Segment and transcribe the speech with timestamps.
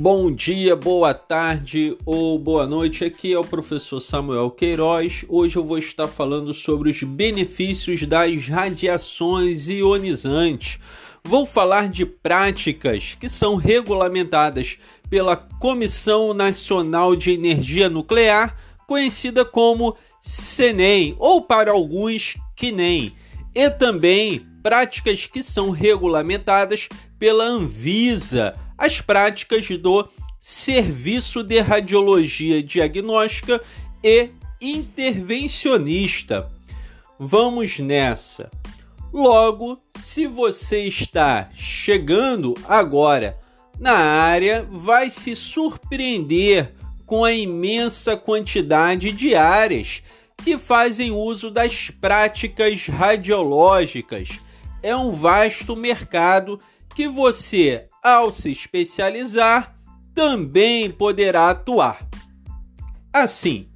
[0.00, 3.04] Bom dia, boa tarde ou boa noite.
[3.04, 5.24] Aqui é o professor Samuel Queiroz.
[5.28, 10.78] Hoje eu vou estar falando sobre os benefícios das radiações ionizantes.
[11.24, 14.78] Vou falar de práticas que são regulamentadas
[15.10, 18.56] pela Comissão Nacional de Energia Nuclear,
[18.86, 23.12] conhecida como CNEM ou para alguns CNEM,
[23.52, 26.88] e também práticas que são regulamentadas
[27.18, 33.60] pela Anvisa as práticas do Serviço de Radiologia Diagnóstica
[34.02, 36.48] e Intervencionista.
[37.18, 38.48] Vamos nessa!
[39.12, 43.36] Logo, se você está chegando agora
[43.80, 46.74] na área, vai se surpreender
[47.04, 50.02] com a imensa quantidade de áreas
[50.44, 54.38] que fazem uso das práticas radiológicas.
[54.82, 56.60] É um vasto mercado
[56.94, 59.76] que você ao se especializar,
[60.14, 62.06] também poderá atuar.
[63.12, 63.68] Assim,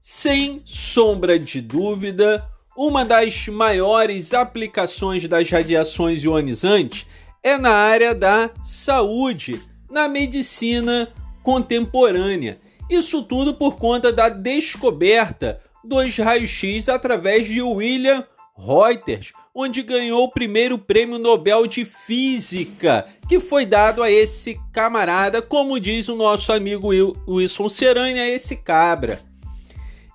[0.00, 7.06] sem sombra de dúvida, uma das maiores aplicações das radiações ionizantes
[7.42, 12.58] é na área da saúde, na medicina contemporânea.
[12.90, 18.26] Isso tudo por conta da descoberta dos raios-x através de William
[18.56, 25.40] Reuters, onde ganhou o primeiro prêmio Nobel de Física, que foi dado a esse camarada,
[25.40, 26.88] como diz o nosso amigo
[27.28, 29.20] Wilson Seranha, esse cabra.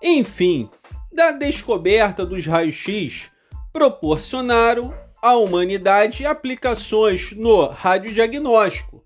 [0.04, 0.70] Enfim,
[1.12, 3.32] da descoberta dos raios-x,
[3.72, 9.02] proporcionaram à humanidade aplicações no radiodiagnóstico,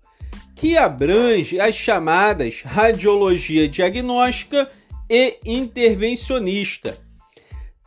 [0.56, 4.68] que abrange as chamadas radiologia diagnóstica
[5.08, 7.03] e intervencionista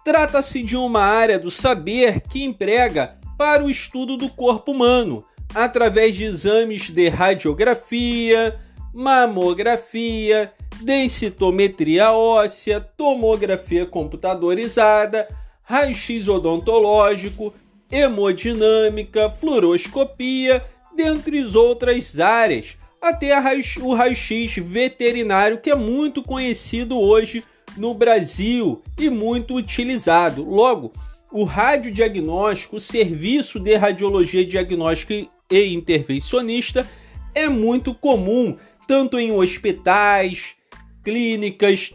[0.08, 6.16] Trata-se de uma área do saber que emprega para o estudo do corpo humano, através
[6.16, 8.58] de exames de radiografia,
[8.94, 15.28] mamografia, densitometria óssea, tomografia computadorizada,
[15.66, 17.54] raio-x odontológico,
[17.92, 20.64] hemodinâmica, fluoroscopia,
[20.96, 23.38] dentre outras áreas, até
[23.82, 27.44] o raio-x veterinário que é muito conhecido hoje
[27.78, 30.44] no Brasil e muito utilizado.
[30.44, 30.92] Logo,
[31.32, 35.14] o radiodiagnóstico, o serviço de radiologia diagnóstica
[35.50, 36.88] e intervencionista
[37.34, 38.58] é muito comum,
[38.88, 40.56] tanto em hospitais,
[41.04, 41.94] clínicas,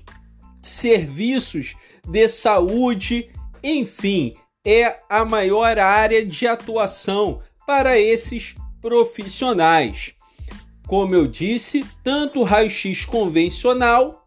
[0.62, 1.74] serviços
[2.08, 3.28] de saúde,
[3.62, 10.14] enfim, é a maior área de atuação para esses profissionais.
[10.86, 14.21] Como eu disse, tanto o raio-x convencional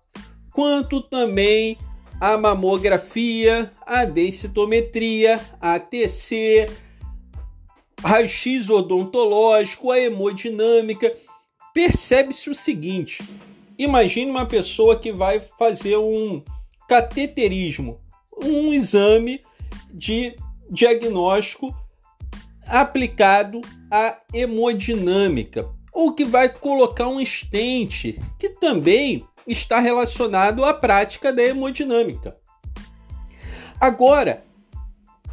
[0.56, 1.78] quanto também
[2.18, 6.70] a mamografia, a densitometria, a TC,
[8.02, 11.14] raio-x odontológico, a hemodinâmica.
[11.74, 13.22] Percebe-se o seguinte:
[13.78, 16.42] imagine uma pessoa que vai fazer um
[16.88, 18.00] cateterismo,
[18.42, 19.42] um exame
[19.94, 20.38] de
[20.70, 21.76] diagnóstico
[22.66, 23.60] aplicado
[23.92, 31.44] à hemodinâmica, ou que vai colocar um estente, que também está relacionado à prática da
[31.44, 32.36] hemodinâmica.
[33.80, 34.44] Agora,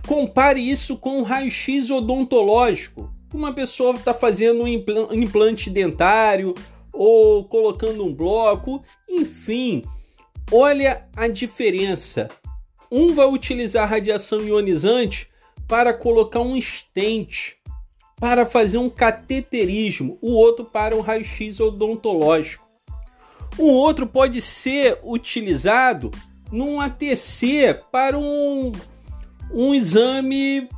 [0.07, 3.13] compare isso com o raio-x odontológico.
[3.33, 6.55] Uma pessoa está fazendo um implante dentário
[6.93, 9.83] ou colocando um bloco, enfim,
[10.51, 12.29] olha a diferença.
[12.91, 15.31] Um vai utilizar radiação ionizante
[15.67, 17.57] para colocar um estente,
[18.21, 22.62] para fazer um cateterismo, o outro para um raio-x odontológico.
[23.59, 26.11] Um outro pode ser utilizado
[26.51, 28.73] num ATC para um,
[29.53, 30.69] um exame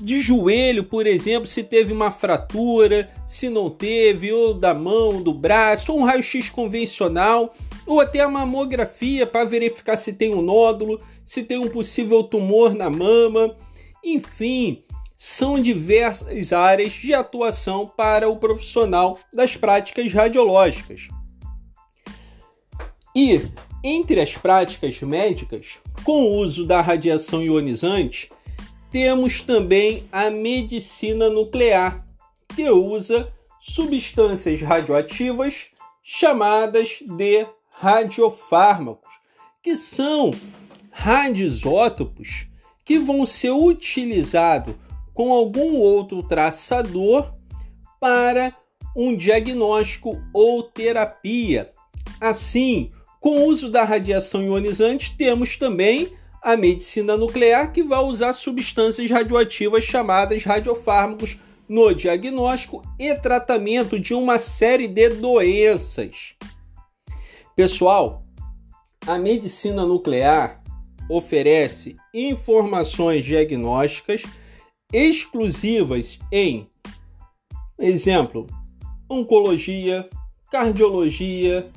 [0.00, 5.32] de joelho, por exemplo, se teve uma fratura, se não teve, ou da mão, do
[5.32, 7.54] braço, ou um raio-x convencional,
[7.86, 12.74] ou até a mamografia para verificar se tem um nódulo, se tem um possível tumor
[12.74, 13.56] na mama.
[14.04, 14.82] Enfim,
[15.16, 21.08] são diversas áreas de atuação para o profissional das práticas radiológicas.
[23.16, 23.40] E,
[23.82, 28.30] entre as práticas médicas, com o uso da radiação ionizante,
[28.92, 32.06] temos também a medicina nuclear,
[32.54, 35.68] que usa substâncias radioativas
[36.02, 37.46] chamadas de
[37.78, 39.14] radiofármacos,
[39.62, 40.30] que são
[40.90, 42.48] radisótopos
[42.84, 44.74] que vão ser utilizados
[45.14, 47.32] com algum outro traçador
[47.98, 48.54] para
[48.94, 51.72] um diagnóstico ou terapia.
[52.20, 52.92] Assim,
[53.26, 59.10] com o uso da radiação ionizante, temos também a medicina nuclear, que vai usar substâncias
[59.10, 61.36] radioativas chamadas radiofármacos
[61.68, 66.36] no diagnóstico e tratamento de uma série de doenças.
[67.56, 68.22] Pessoal,
[69.04, 70.62] a medicina nuclear
[71.10, 74.22] oferece informações diagnósticas
[74.92, 76.68] exclusivas em,
[77.76, 78.46] exemplo,
[79.10, 80.08] oncologia,
[80.48, 81.72] cardiologia,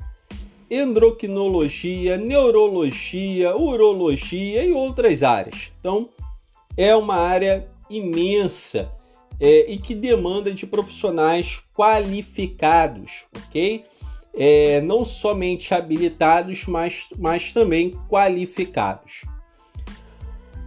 [0.70, 5.72] endocrinologia, neurologia, urologia e outras áreas.
[5.78, 6.08] Então,
[6.76, 8.90] é uma área imensa
[9.40, 13.84] é, e que demanda de profissionais qualificados, ok?
[14.32, 19.22] É, não somente habilitados, mas, mas também qualificados.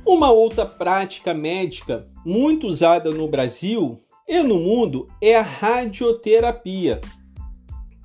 [0.06, 7.00] Uma outra prática médica muito usada no Brasil e no mundo é a radioterapia,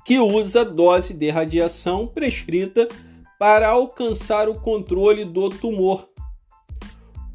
[0.05, 2.87] que usa dose de radiação prescrita
[3.37, 6.09] para alcançar o controle do tumor.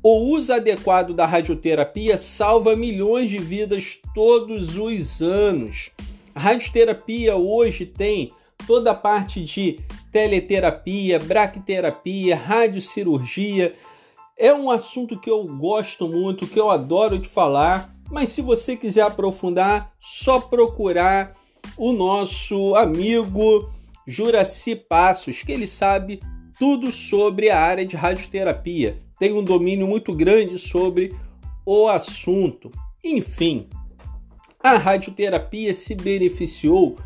[0.02, 5.90] O uso adequado da radioterapia salva milhões de vidas todos os anos.
[6.34, 8.32] A radioterapia hoje tem
[8.66, 9.80] toda a parte de
[10.12, 13.72] teleterapia, braquiterapia, radiocirurgia,
[14.36, 18.76] é um assunto que eu gosto muito, que eu adoro de falar, mas se você
[18.76, 21.32] quiser aprofundar, só procurar
[21.76, 23.70] o nosso amigo
[24.06, 26.20] Juraci Passos, que ele sabe
[26.58, 28.96] tudo sobre a área de radioterapia.
[29.18, 31.14] Tem um domínio muito grande sobre
[31.64, 32.70] o assunto.
[33.02, 33.68] Enfim,
[34.62, 36.96] a radioterapia se beneficiou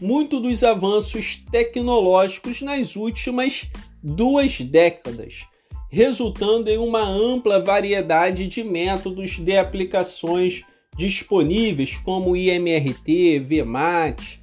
[0.00, 3.68] muito dos avanços tecnológicos nas últimas
[4.02, 5.46] duas décadas
[5.90, 10.64] resultando em uma ampla variedade de métodos de aplicações
[10.98, 14.40] disponíveis, como IMRT, VMAT,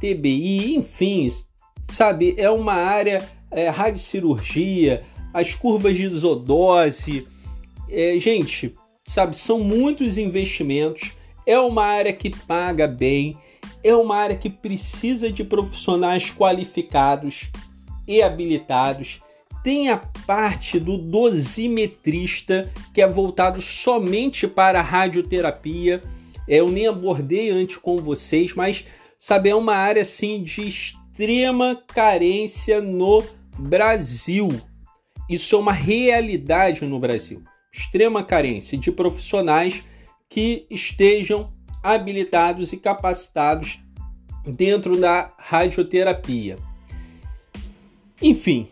[0.00, 1.30] TBI, enfim,
[1.82, 7.28] sabe, é uma área é, radiocirurgia, as curvas de isodose,
[7.90, 8.74] é, gente,
[9.04, 11.12] sabe, são muitos investimentos,
[11.44, 13.36] é uma área que paga bem,
[13.84, 17.50] é uma área que precisa de profissionais qualificados
[18.06, 19.20] e habilitados
[19.62, 19.96] tem a
[20.26, 26.02] parte do dosimetrista, que é voltado somente para a radioterapia.
[26.46, 28.84] É, eu nem abordei antes com vocês, mas
[29.18, 33.24] sabe, é uma área assim de extrema carência no
[33.58, 34.60] Brasil.
[35.28, 37.42] Isso é uma realidade no Brasil.
[37.72, 39.82] Extrema carência de profissionais
[40.28, 41.52] que estejam
[41.82, 43.80] habilitados e capacitados
[44.46, 46.58] dentro da radioterapia.
[48.20, 48.68] Enfim,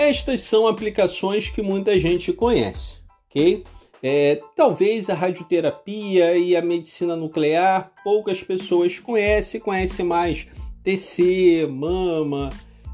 [0.00, 2.96] estas são aplicações que muita gente conhece,
[3.28, 3.62] ok?
[4.02, 10.46] É, talvez a radioterapia e a medicina nuclear poucas pessoas conhecem, conhecem mais
[10.82, 12.48] TC, mama,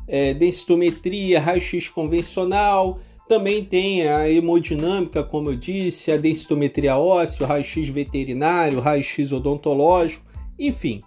[0.09, 2.99] é, densitometria, raio-x convencional.
[3.29, 10.25] Também tem a hemodinâmica, como eu disse, a densitometria óssea, raio-x veterinário, raio-x odontológico,
[10.59, 11.01] enfim.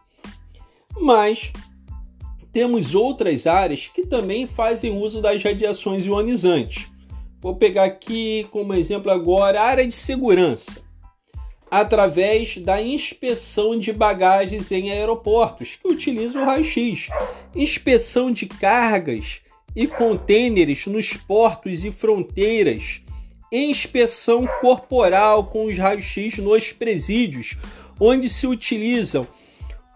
[0.98, 1.52] Mas
[2.52, 6.88] temos outras áreas que também fazem uso das radiações ionizantes.
[7.42, 10.82] Vou pegar aqui como exemplo agora a área de segurança,
[11.72, 17.10] através da inspeção de bagagens em aeroportos, que utilizam o raio-x,
[17.56, 19.42] inspeção de cargas
[19.76, 23.02] e contêineres nos portos e fronteiras,
[23.52, 27.56] inspeção corporal com os raios-x nos presídios,
[28.00, 29.28] onde se utilizam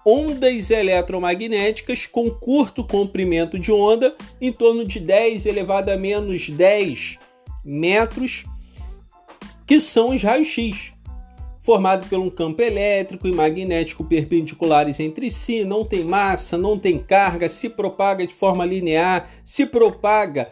[0.06, 7.18] ondas eletromagnéticas com curto comprimento de onda, em torno de 10 elevado a menos 10
[7.64, 8.46] metros,
[9.66, 10.94] que são os raios-x,
[11.62, 17.00] formado por um campo elétrico e magnético perpendiculares entre si, não tem massa, não tem
[17.00, 20.50] carga, se propaga de forma linear, se propaga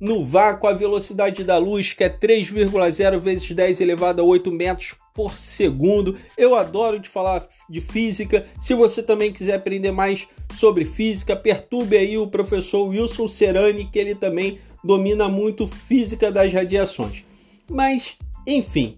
[0.00, 4.94] no vácuo a velocidade da luz, que é 3,0 vezes 10 elevado a 8 metros
[5.14, 6.18] por segundo.
[6.36, 8.46] Eu adoro de falar de física.
[8.58, 13.98] Se você também quiser aprender mais sobre física, perturbe aí o professor Wilson Serani, que
[13.98, 17.24] ele também domina muito física das radiações.
[17.70, 18.96] Mas, enfim,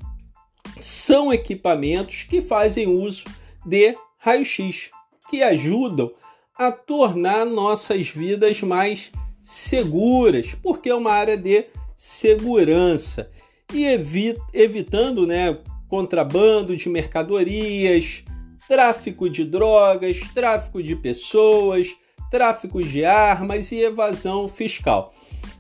[0.81, 3.25] são equipamentos que fazem uso
[3.65, 4.91] de raio-x,
[5.31, 6.11] que ajudam
[6.59, 9.12] a tornar nossas vidas mais
[9.47, 13.31] seguras, porque é uma área de segurança
[13.73, 13.85] e
[14.53, 15.57] evitando, né,
[15.88, 18.25] contrabando de mercadorias,
[18.69, 21.95] tráfico de drogas, tráfico de pessoas,
[22.29, 25.15] tráfico de armas e evasão fiscal.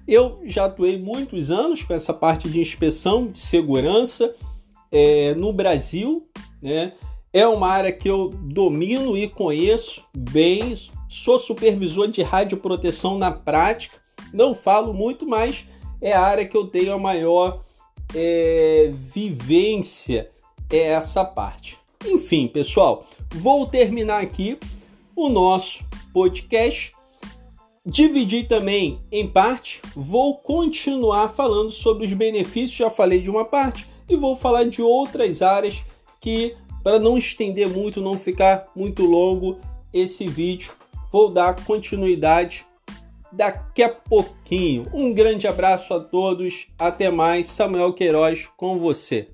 [0.06, 4.34] Eu já atuei muitos anos com essa parte de inspeção de segurança
[4.90, 6.28] é, no Brasil,
[6.60, 6.92] né?
[7.32, 10.74] É uma área que eu domino e conheço bem.
[11.16, 13.98] Sou supervisor de radioproteção na prática.
[14.34, 15.66] Não falo muito, mas
[15.98, 17.62] é a área que eu tenho a maior
[18.14, 20.30] é, vivência
[20.70, 21.78] é essa parte.
[22.04, 24.58] Enfim, pessoal, vou terminar aqui
[25.16, 26.92] o nosso podcast.
[27.84, 33.86] Dividir também em parte, vou continuar falando sobre os benefícios, já falei de uma parte,
[34.06, 35.82] e vou falar de outras áreas
[36.20, 36.54] que,
[36.84, 39.58] para não estender muito, não ficar muito longo
[39.94, 40.74] esse vídeo,
[41.10, 42.66] vou dar continuidade
[43.32, 44.86] daqui a pouquinho.
[44.92, 47.46] Um grande abraço a todos, até mais.
[47.46, 49.28] Samuel Queiroz com você.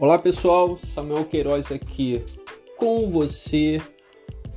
[0.00, 2.24] Olá pessoal, Samuel Queiroz aqui
[2.76, 3.82] com você.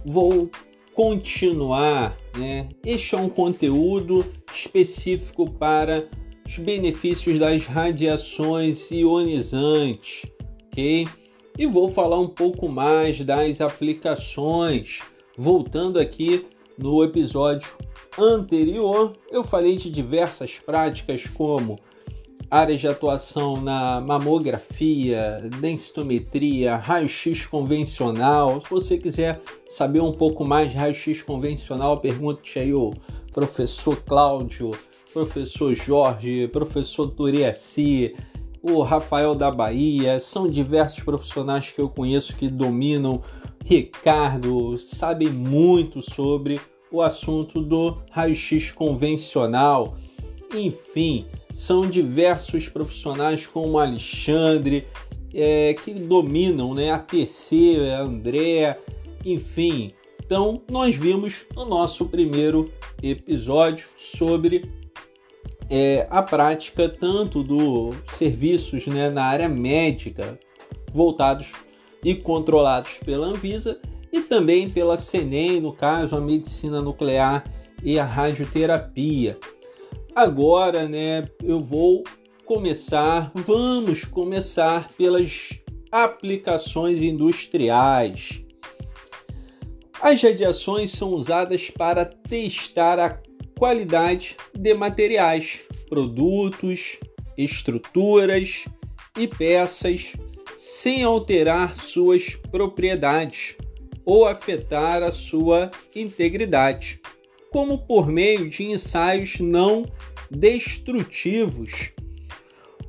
[0.05, 0.49] Vou
[0.93, 2.67] continuar, né?
[2.85, 6.07] Este é um conteúdo específico para
[6.45, 10.25] os benefícios das radiações ionizantes,
[10.67, 11.07] ok?
[11.57, 15.01] E vou falar um pouco mais das aplicações.
[15.37, 16.45] Voltando aqui
[16.77, 17.69] no episódio
[18.17, 21.77] anterior, eu falei de diversas práticas como
[22.49, 28.61] áreas de atuação na mamografia, densitometria, raio-x convencional.
[28.61, 32.93] Se você quiser saber um pouco mais de raio-x convencional, pergunte aí o
[33.31, 34.71] professor Cláudio,
[35.13, 38.13] professor Jorge, professor Turiaci,
[38.61, 40.19] o Rafael da Bahia.
[40.19, 43.21] São diversos profissionais que eu conheço que dominam.
[43.63, 46.59] Ricardo, sabem muito sobre
[46.91, 49.95] o assunto do raio-x convencional.
[50.53, 54.87] Enfim, são diversos profissionais como Alexandre,
[55.33, 58.77] é, que dominam né, a TC, a André,
[59.25, 59.91] enfim.
[60.23, 64.65] Então, nós vimos no nosso primeiro episódio sobre
[65.69, 70.37] é, a prática tanto dos serviços né, na área médica
[70.93, 71.53] voltados
[72.03, 73.79] e controlados pela Anvisa
[74.11, 77.45] e também pela CENEM, no caso, a medicina nuclear
[77.83, 79.37] e a radioterapia.
[80.13, 82.03] Agora, né, eu vou
[82.45, 85.49] começar, vamos começar pelas
[85.89, 88.43] aplicações industriais.
[90.01, 93.21] As radiações são usadas para testar a
[93.57, 96.97] qualidade de materiais, produtos,
[97.37, 98.65] estruturas
[99.17, 100.13] e peças
[100.57, 103.55] sem alterar suas propriedades
[104.03, 106.99] ou afetar a sua integridade
[107.51, 109.85] como por meio de ensaios não
[110.31, 111.91] destrutivos,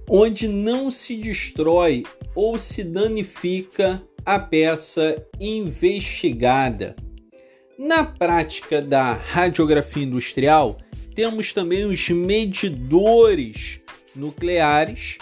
[0.08, 2.04] onde não se destrói
[2.34, 6.94] ou se danifica a peça investigada.
[7.76, 10.80] Na prática da radiografia industrial,
[11.14, 13.80] temos também os medidores
[14.14, 15.18] nucleares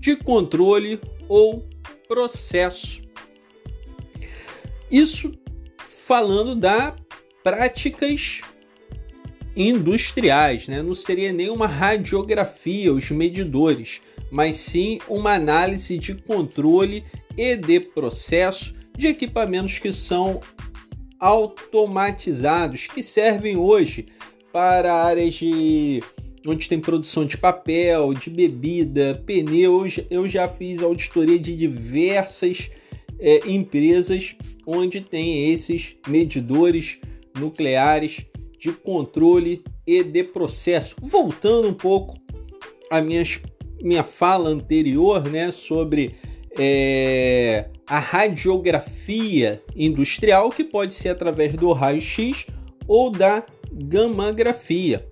[0.00, 1.64] de controle ou
[2.08, 3.00] processo.
[4.90, 5.32] Isso
[5.78, 6.96] falando da
[7.44, 8.40] práticas
[9.56, 10.82] industriais, né?
[10.82, 17.02] não seria nem uma radiografia, os medidores, mas sim uma análise de controle
[17.36, 20.40] e de processo de equipamentos que são
[21.18, 24.06] automatizados, que servem hoje
[24.52, 26.02] para áreas de
[26.46, 29.98] onde tem produção de papel, de bebida, pneus.
[30.10, 32.70] Eu já fiz auditoria de diversas
[33.18, 34.36] é, empresas
[34.66, 36.98] onde tem esses medidores
[37.38, 38.24] nucleares
[38.58, 40.96] de controle e de processo.
[41.00, 42.18] Voltando um pouco
[42.90, 43.22] à minha,
[43.82, 46.16] minha fala anterior né, sobre
[46.58, 52.46] é, a radiografia industrial, que pode ser através do raio-x
[52.86, 55.06] ou da gammagrafia.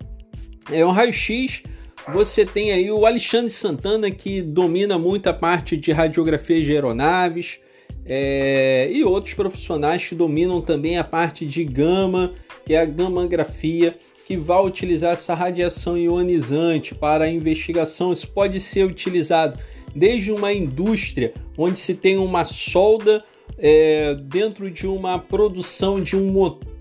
[0.71, 1.63] É um raio-x.
[2.11, 7.59] Você tem aí o Alexandre Santana que domina muito a parte de radiografia de aeronaves
[8.05, 12.33] é, e outros profissionais que dominam também a parte de gama
[12.65, 13.95] que é a gammagrafia,
[14.25, 18.11] que vai utilizar essa radiação ionizante para a investigação.
[18.11, 19.59] Isso pode ser utilizado
[19.95, 23.23] desde uma indústria onde se tem uma solda
[23.57, 26.33] é, dentro de uma produção de, um,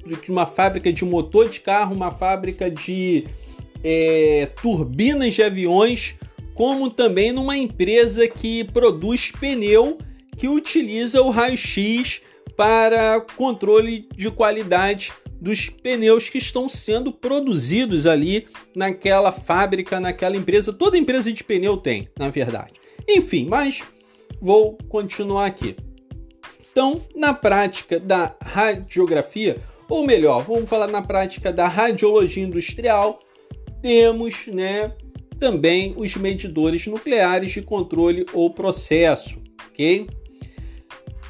[0.06, 3.26] de uma fábrica de motor de carro, uma fábrica de
[3.84, 6.14] é, turbinas de aviões,
[6.54, 9.98] como também numa empresa que produz pneu
[10.36, 12.22] que utiliza o raio-x
[12.56, 20.72] para controle de qualidade dos pneus que estão sendo produzidos ali naquela fábrica, naquela empresa.
[20.72, 22.72] Toda empresa de pneu tem, na verdade.
[23.08, 23.82] Enfim, mas
[24.40, 25.76] vou continuar aqui.
[26.72, 33.20] Então, na prática da radiografia, ou melhor, vamos falar na prática da radiologia industrial,
[33.82, 34.92] temos, né,
[35.38, 39.38] também os medidores nucleares de controle ou processo.
[39.68, 40.06] ok?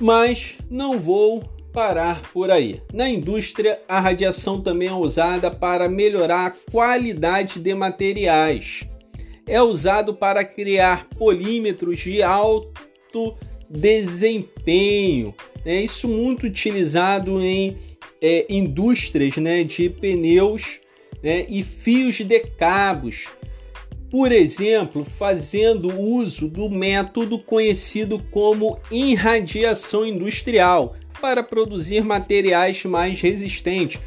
[0.01, 2.81] Mas não vou parar por aí.
[2.93, 8.87] Na indústria, a radiação também é usada para melhorar a qualidade de materiais.
[9.47, 13.37] É usado para criar polímetros de alto
[13.69, 15.35] desempenho.
[15.65, 17.77] É isso muito utilizado em
[18.23, 20.81] é, indústrias né, de pneus
[21.23, 23.29] né, e fios de cabos.
[24.15, 34.01] Por exemplo, fazendo uso do método conhecido como irradiação industrial para produzir materiais mais resistentes.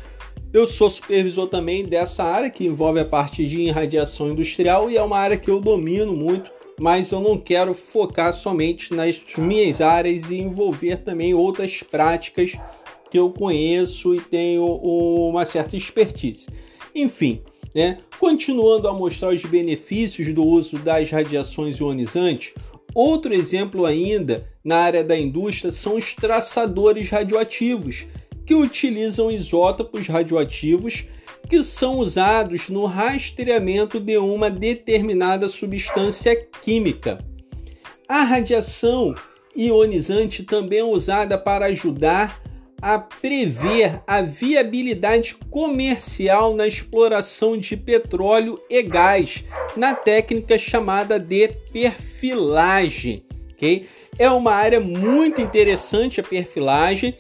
[0.54, 5.04] Eu sou supervisor também dessa área que envolve a parte de irradiação industrial e é
[5.04, 10.32] uma área que eu domino muito, mas eu não quero focar somente nas minhas áreas
[10.32, 12.54] e envolver também outras práticas
[13.12, 16.48] que eu conheço e tenho uma certa expertise.
[16.96, 17.42] Enfim,
[17.78, 18.00] né?
[18.20, 22.52] continuando a mostrar os benefícios do uso das radiações ionizantes,
[22.92, 28.08] outro exemplo ainda na área da indústria são os traçadores radioativos,
[28.48, 31.06] que utilizam isótopos radioativos
[31.48, 37.24] que são usados no rastreamento de uma determinada substância química.
[38.10, 39.14] A radiação
[39.56, 42.42] ionizante também é usada para ajudar
[42.82, 49.44] a prever a viabilidade comercial na exploração de petróleo e gás,
[49.76, 53.24] na técnica chamada de perfilagem.
[53.54, 53.88] Okay?
[54.20, 57.16] É uma área muito interessante a perfilagem.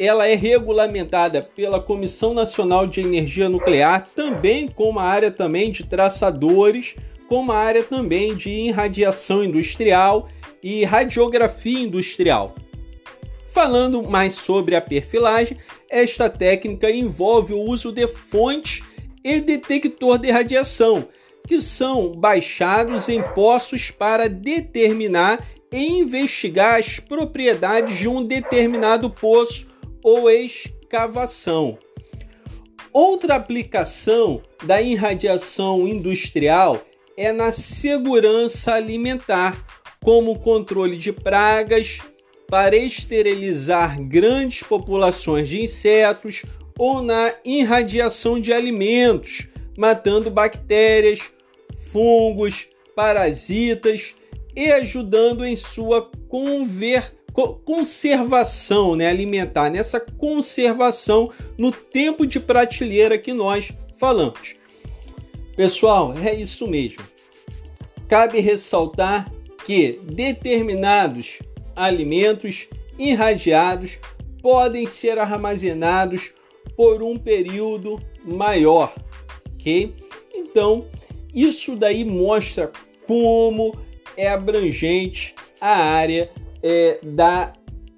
[0.00, 5.84] Ela é regulamentada pela Comissão Nacional de Energia Nuclear, também com uma área também de
[5.84, 6.96] traçadores,
[7.28, 10.28] com uma área também de irradiação industrial
[10.62, 12.54] e radiografia industrial.
[13.52, 15.58] Falando mais sobre a perfilagem,
[15.90, 18.82] esta técnica envolve o uso de fontes
[19.22, 21.06] e detector de radiação,
[21.46, 29.66] que são baixados em poços para determinar e investigar as propriedades de um determinado poço
[30.02, 31.76] ou escavação.
[32.90, 36.82] Outra aplicação da irradiação industrial
[37.18, 39.62] é na segurança alimentar,
[40.02, 42.00] como controle de pragas,
[42.52, 46.42] para esterilizar grandes populações de insetos
[46.78, 51.20] ou na irradiação de alimentos, matando bactérias,
[51.90, 54.14] fungos, parasitas
[54.54, 57.14] e ajudando em sua conver
[57.64, 64.56] conservação né, alimentar, nessa conservação no tempo de prateleira que nós falamos.
[65.56, 67.02] Pessoal, é isso mesmo.
[68.06, 69.32] Cabe ressaltar
[69.64, 71.38] que determinados
[71.76, 73.98] alimentos irradiados
[74.42, 76.32] podem ser armazenados
[76.76, 78.94] por um período maior,
[79.54, 79.94] ok?
[80.34, 80.86] Então,
[81.32, 82.70] isso daí mostra
[83.06, 83.76] como
[84.16, 86.30] é abrangente a área
[86.62, 87.52] é, da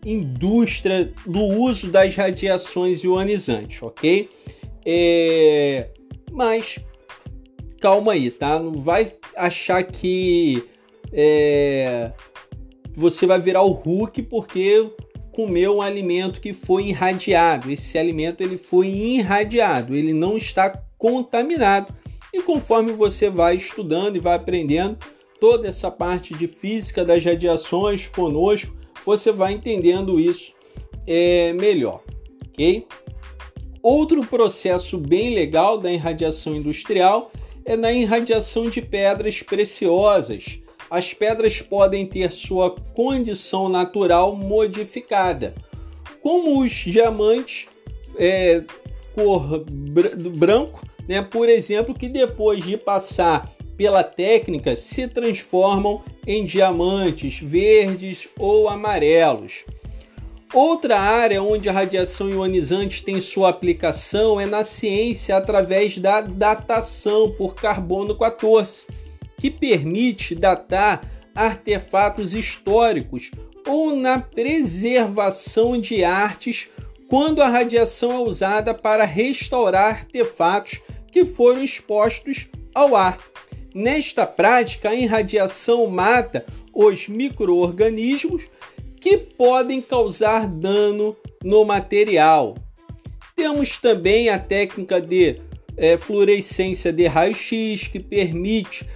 [0.04, 4.28] indústria do uso das radiações ionizantes, ok?
[4.84, 5.88] É,
[6.30, 6.78] mas
[7.80, 8.58] calma aí, tá?
[8.58, 10.64] Não vai achar que
[11.12, 12.12] é,
[12.94, 14.90] você vai virar o Hulk porque
[15.32, 17.70] comeu um alimento que foi irradiado.
[17.70, 21.92] Esse alimento ele foi irradiado, ele não está contaminado.
[22.32, 24.98] E conforme você vai estudando e vai aprendendo
[25.40, 30.54] toda essa parte de física das radiações conosco, você vai entendendo isso
[31.06, 32.02] é, melhor,
[32.48, 32.86] ok?
[33.82, 37.30] Outro processo bem legal da irradiação industrial
[37.64, 45.54] é na irradiação de pedras preciosas as pedras podem ter sua condição natural modificada,
[46.22, 47.66] como os diamantes
[48.16, 48.62] é,
[49.14, 49.64] cor
[50.36, 58.28] branco, né, por exemplo, que depois de passar pela técnica se transformam em diamantes verdes
[58.38, 59.64] ou amarelos.
[60.52, 67.32] Outra área onde a radiação ionizante tem sua aplicação é na ciência através da datação
[67.32, 68.86] por carbono 14
[69.44, 73.30] que permite datar artefatos históricos
[73.66, 76.68] ou na preservação de artes
[77.10, 80.80] quando a radiação é usada para restaurar artefatos
[81.12, 83.18] que foram expostos ao ar.
[83.74, 88.44] Nesta prática, a irradiação mata os microorganismos
[88.98, 92.56] que podem causar dano no material.
[93.36, 95.38] Temos também a técnica de
[95.76, 98.86] é, fluorescência de raio-x, que permite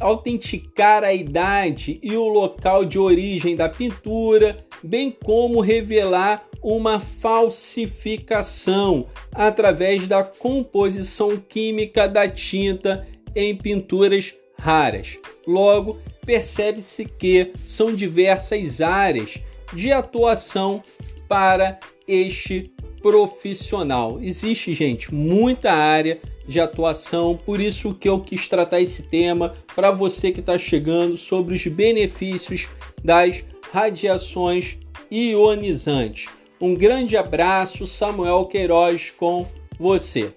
[0.00, 9.06] autenticar a idade e o local de origem da pintura, bem como revelar uma falsificação
[9.32, 15.18] através da composição química da tinta em pinturas raras.
[15.46, 19.38] Logo, percebe-se que são diversas áreas
[19.74, 20.82] de atuação
[21.28, 24.18] para este profissional.
[24.22, 29.90] Existe, gente, muita área de atuação, por isso que eu quis tratar esse tema para
[29.90, 32.68] você que está chegando sobre os benefícios
[33.02, 34.78] das radiações
[35.10, 36.28] ionizantes.
[36.60, 39.46] Um grande abraço, Samuel Queiroz com
[39.78, 40.32] você.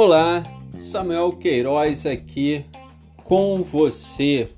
[0.00, 0.44] Olá,
[0.76, 2.64] Samuel Queiroz aqui
[3.24, 4.48] com você.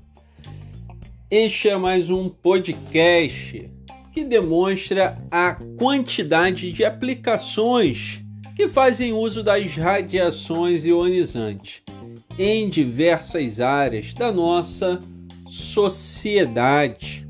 [1.31, 3.67] Este é mais um podcast
[4.13, 8.21] que demonstra a quantidade de aplicações
[8.55, 11.81] que fazem uso das radiações ionizantes
[12.37, 14.99] em diversas áreas da nossa
[15.47, 17.27] sociedade.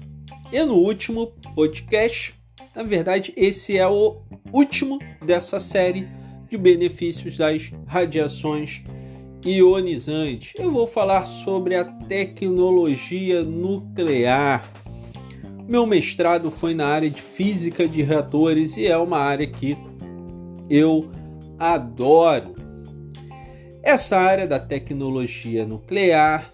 [0.52, 2.34] E no último podcast,
[2.76, 4.18] na verdade, esse é o
[4.52, 6.20] último dessa série
[6.52, 8.84] de benefícios das radiações
[9.46, 10.52] ionizantes.
[10.58, 14.62] Eu vou falar sobre a tecnologia nuclear.
[15.66, 19.78] Meu mestrado foi na área de física de reatores e é uma área que
[20.70, 21.10] eu
[21.58, 22.54] adoro.
[23.82, 26.52] Essa área da tecnologia nuclear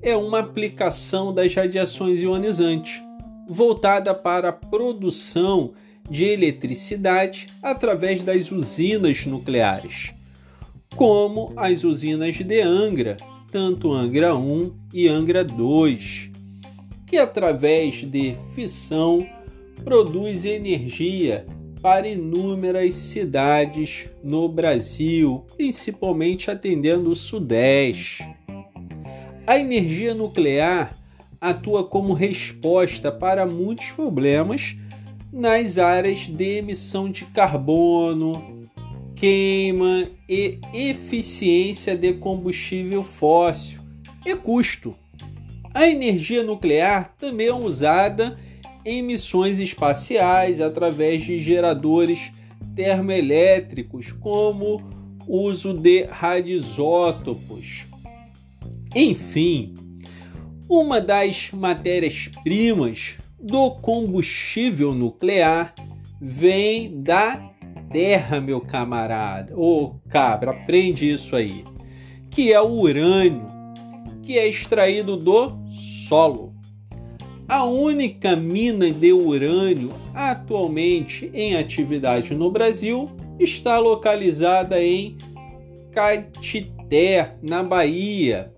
[0.00, 3.02] é uma aplicação das radiações ionizantes,
[3.48, 10.12] voltada para a produção de eletricidade através das usinas nucleares,
[10.96, 13.16] como as usinas de Angra,
[13.50, 16.30] tanto Angra 1 e Angra 2,
[17.06, 19.26] que através de fissão
[19.84, 21.46] produz energia
[21.82, 28.24] para inúmeras cidades no Brasil, principalmente atendendo o Sudeste.
[29.46, 30.96] A energia nuclear
[31.40, 34.76] atua como resposta para muitos problemas
[35.32, 38.68] nas áreas de emissão de carbono,
[39.16, 43.80] queima e eficiência de combustível fóssil
[44.26, 44.94] e custo.
[45.72, 48.38] A energia nuclear também é usada
[48.84, 52.30] em missões espaciais através de geradores
[52.74, 54.82] termoelétricos, como
[55.26, 57.86] uso de radioisótopos.
[58.94, 59.74] Enfim,
[60.68, 65.74] uma das matérias-primas do combustível nuclear
[66.20, 67.50] vem da
[67.90, 69.52] terra, meu camarada.
[69.56, 71.64] Ô oh, cabra, aprende isso aí.
[72.30, 73.46] Que é o urânio,
[74.22, 75.58] que é extraído do
[76.08, 76.54] solo.
[77.48, 85.16] A única mina de urânio atualmente em atividade no Brasil está localizada em
[85.90, 88.50] Caetité, na Bahia,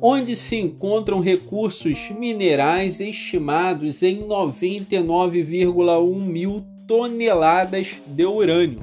[0.00, 8.80] onde se encontram recursos minerais estimados em 99,1 mil toneladas de urânio.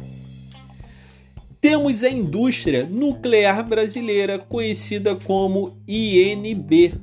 [1.62, 6.94] Temos a indústria nuclear brasileira, conhecida como INB.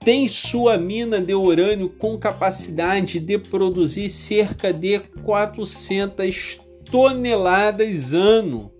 [0.00, 6.58] Tem sua mina de urânio com capacidade de produzir cerca de 400
[6.90, 8.72] toneladas ano,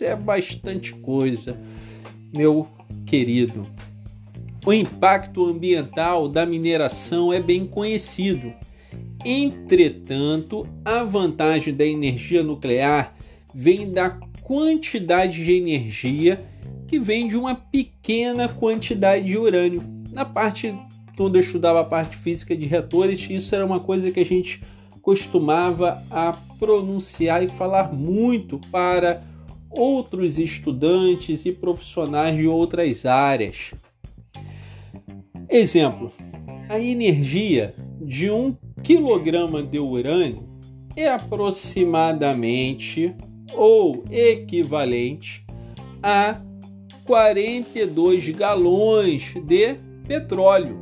[0.02, 1.60] É bastante coisa,
[2.34, 2.68] meu
[3.06, 3.68] querido.
[4.66, 8.54] O impacto ambiental da mineração é bem conhecido.
[9.24, 13.16] Entretanto, a vantagem da energia nuclear
[13.54, 14.10] vem da
[14.42, 16.46] quantidade de energia
[16.88, 19.84] que vem de uma pequena quantidade de urânio.
[20.12, 20.76] Na parte
[21.16, 24.62] quando eu estudava a parte física de reatores, isso era uma coisa que a gente
[25.06, 29.22] costumava a pronunciar e falar muito para
[29.70, 33.76] outros estudantes e profissionais de outras áreas.
[35.48, 36.12] Exemplo:
[36.68, 40.50] a energia de um quilograma de urânio
[40.96, 43.14] é aproximadamente
[43.54, 45.46] ou equivalente
[46.02, 46.42] a
[47.06, 49.76] 42 galões de
[50.08, 50.80] petróleo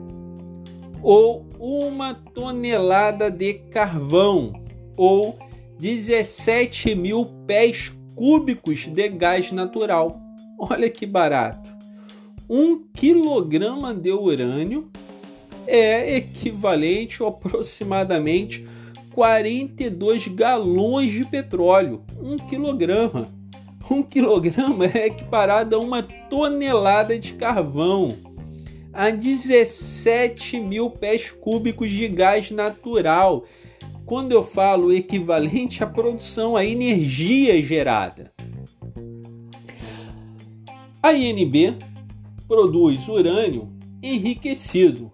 [1.02, 4.52] ou uma tonelada de carvão
[4.98, 5.40] ou
[5.80, 10.20] 17 mil pés cúbicos de gás natural.
[10.60, 11.70] Olha que barato!
[12.50, 14.92] Um quilograma de urânio
[15.66, 18.68] é equivalente a aproximadamente
[19.14, 22.04] 42 galões de petróleo.
[22.22, 23.26] Um quilograma.
[23.90, 28.33] Um quilograma é equiparado a uma tonelada de carvão,
[28.94, 33.44] a 17 mil pés cúbicos de gás natural
[34.06, 38.32] quando eu falo equivalente à produção, à energia gerada.
[41.02, 41.76] A INB
[42.48, 43.70] produz urânio
[44.02, 45.12] enriquecido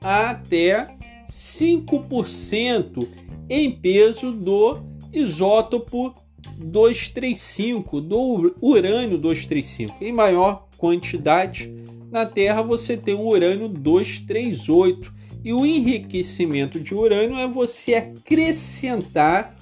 [0.00, 3.06] até 5%
[3.50, 4.78] em peso do
[5.12, 6.14] isótopo
[6.56, 10.02] 235, do urânio 235.
[10.02, 11.72] Em maior quantidade,
[12.10, 15.12] na Terra você tem o urânio 238.
[15.44, 19.56] E o enriquecimento de urânio é você acrescentar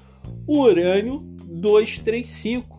[0.47, 2.77] urânio 235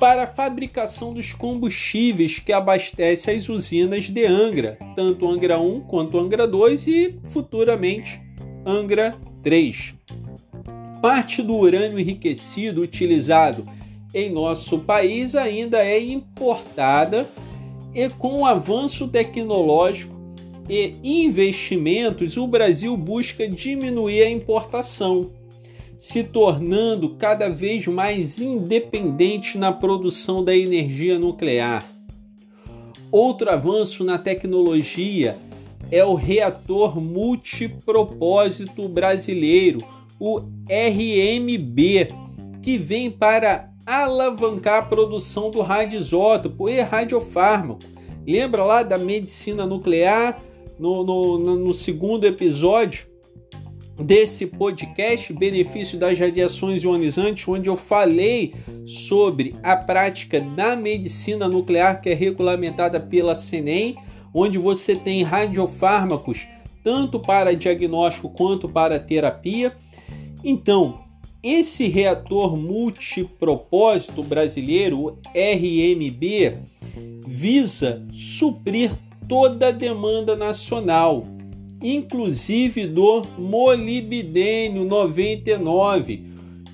[0.00, 6.18] para a fabricação dos combustíveis que abastecem as usinas de Angra, tanto Angra 1 quanto
[6.18, 8.20] Angra 2 e futuramente
[8.64, 9.94] Angra 3.
[11.02, 13.66] Parte do urânio enriquecido utilizado
[14.14, 17.28] em nosso país ainda é importada
[17.94, 20.18] e com o avanço tecnológico
[20.68, 25.32] e investimentos, o Brasil busca diminuir a importação,
[25.98, 31.84] se tornando cada vez mais independente na produção da energia nuclear.
[33.10, 35.36] Outro avanço na tecnologia
[35.90, 39.84] é o reator multipropósito brasileiro,
[40.20, 42.08] o RMB,
[42.62, 47.80] que vem para alavancar a produção do radioisótopo e radiofármaco.
[48.24, 50.40] Lembra lá da medicina nuclear
[50.78, 53.06] no, no, no segundo episódio
[53.98, 58.54] desse podcast, Benefício das Radiações Ionizantes, onde eu falei
[58.86, 63.96] sobre a prática da medicina nuclear que é regulamentada pela CENEM,
[64.32, 66.46] onde você tem radiofármacos
[66.84, 69.76] tanto para diagnóstico quanto para terapia.
[70.42, 71.09] Então,
[71.42, 76.58] esse reator multipropósito brasileiro, RMB,
[77.26, 78.92] visa suprir
[79.28, 81.24] toda a demanda nacional,
[81.82, 86.24] inclusive do molibdênio 99,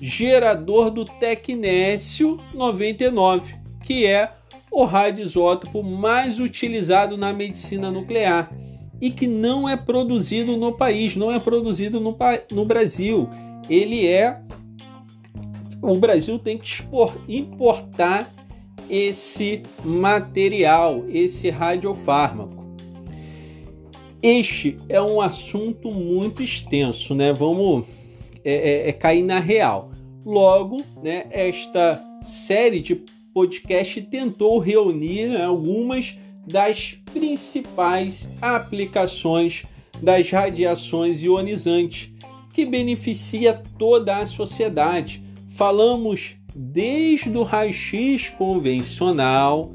[0.01, 4.31] gerador do tecnécio 99, que é
[4.69, 8.51] o radioisótopo mais utilizado na medicina nuclear
[8.99, 12.17] e que não é produzido no país, não é produzido no,
[12.51, 13.29] no Brasil.
[13.69, 14.41] Ele é
[15.81, 16.83] o Brasil tem que
[17.27, 18.33] importar
[18.89, 22.65] esse material, esse radiofármaco.
[24.21, 27.31] Este é um assunto muito extenso, né?
[27.31, 27.85] Vamos
[28.43, 29.91] é, é, é cair na real.
[30.25, 32.95] Logo, né, esta série de
[33.33, 39.65] podcast tentou reunir né, algumas das principais aplicações
[40.01, 42.11] das radiações ionizantes
[42.53, 45.23] que beneficia toda a sociedade.
[45.49, 49.73] Falamos desde o raio-x convencional,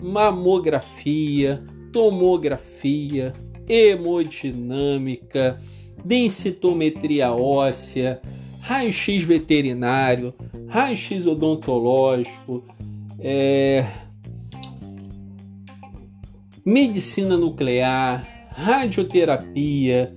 [0.00, 3.32] mamografia, tomografia,
[3.68, 5.60] hemodinâmica,
[6.04, 8.20] densitometria óssea,
[8.60, 10.34] raio-x veterinário,
[10.68, 12.64] raio-x odontológico,
[13.20, 13.86] é,
[16.64, 20.14] medicina nuclear, radioterapia,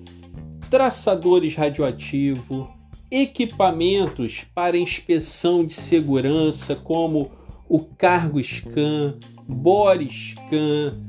[0.70, 2.68] traçadores radioativos,
[3.10, 7.32] equipamentos para inspeção de segurança, como
[7.68, 11.02] o Cargo Scan, Bore Scan,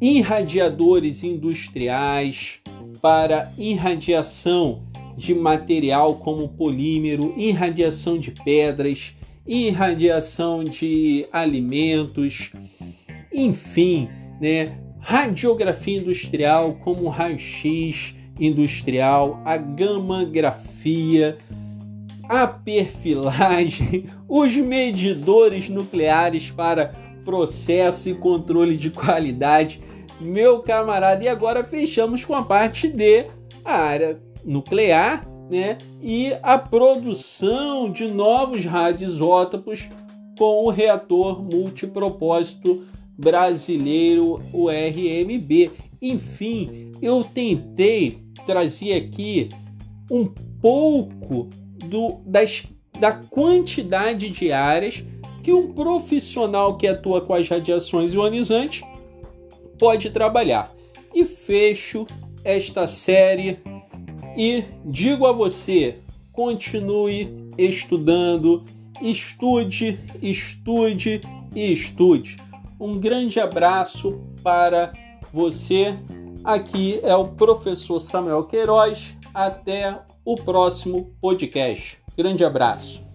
[0.00, 2.60] irradiadores industriais
[3.00, 4.82] para irradiação
[5.16, 9.14] de material como polímero, irradiação de pedras,
[9.46, 12.52] irradiação de alimentos,
[13.32, 14.08] enfim,
[14.40, 14.78] né?
[15.00, 21.38] Radiografia industrial como raio-x, industrial, a gammagrafia,
[22.28, 29.80] a perfilagem, os medidores nucleares para processo e controle de qualidade.
[30.20, 33.26] Meu camarada, e agora fechamos com a parte D,
[33.64, 35.78] a área nuclear, né?
[36.02, 39.88] E a produção de novos radioisótopos
[40.38, 42.82] com o reator multipropósito
[43.18, 45.72] brasileiro, o RMB.
[46.00, 49.48] Enfim, eu tentei trazer aqui
[50.10, 50.26] um
[50.60, 51.48] pouco
[51.84, 52.64] do, das,
[52.98, 55.02] da quantidade de áreas
[55.42, 58.82] que um profissional que atua com as radiações ionizantes
[59.78, 60.72] pode trabalhar.
[61.14, 62.06] E fecho
[62.44, 63.58] esta série
[64.36, 65.96] e digo a você:
[66.32, 68.64] continue estudando,
[69.00, 71.20] estude, estude
[71.54, 72.36] e estude.
[72.80, 74.92] Um grande abraço para
[75.32, 75.98] você.
[76.44, 79.16] Aqui é o professor Samuel Queiroz.
[79.34, 81.98] Até o próximo podcast.
[82.16, 83.07] Grande abraço.